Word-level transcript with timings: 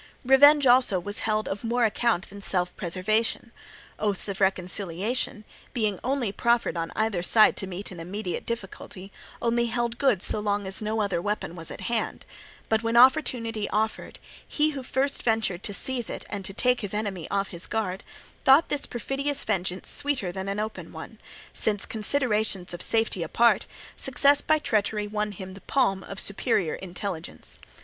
Revenge 0.25 0.65
also 0.65 0.99
was 0.99 1.19
held 1.19 1.47
of 1.47 1.63
more 1.63 1.83
account 1.85 2.31
than 2.31 2.41
self 2.41 2.75
preservation. 2.75 3.51
Oaths 3.99 4.27
of 4.27 4.41
reconciliation, 4.41 5.43
being 5.75 5.99
only 6.03 6.31
proffered 6.31 6.75
on 6.75 6.91
either 6.95 7.21
side 7.21 7.55
to 7.57 7.67
meet 7.67 7.91
an 7.91 7.99
immediate 7.99 8.43
difficulty, 8.43 9.11
only 9.43 9.67
held 9.67 9.99
good 9.99 10.23
so 10.23 10.39
long 10.39 10.65
as 10.65 10.81
no 10.81 11.01
other 11.01 11.21
weapon 11.21 11.55
was 11.55 11.69
at 11.69 11.81
hand; 11.81 12.25
but 12.67 12.81
when 12.81 12.97
opportunity 12.97 13.69
offered, 13.69 14.17
he 14.47 14.71
who 14.71 14.81
first 14.81 15.21
ventured 15.21 15.61
to 15.61 15.71
seize 15.71 16.09
it 16.09 16.25
and 16.31 16.45
to 16.45 16.51
take 16.53 16.81
his 16.81 16.95
enemy 16.95 17.29
off 17.29 17.49
his 17.49 17.67
guard, 17.67 18.03
thought 18.43 18.69
this 18.69 18.87
perfidious 18.87 19.43
vengeance 19.43 19.87
sweeter 19.87 20.31
than 20.31 20.49
an 20.49 20.59
open 20.59 20.91
one, 20.91 21.19
since, 21.53 21.85
considerations 21.85 22.73
of 22.73 22.81
safety 22.81 23.21
apart, 23.21 23.67
success 23.95 24.41
by 24.41 24.57
treachery 24.57 25.05
won 25.05 25.31
him 25.31 25.53
the 25.53 25.61
palm 25.61 26.01
of 26.05 26.19
superior 26.19 26.73
intelligence. 26.73 27.59